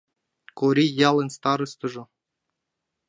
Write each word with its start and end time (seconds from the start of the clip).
Корий 0.59 0.91
ялын 1.09 1.29
старостыжо. 1.37 2.03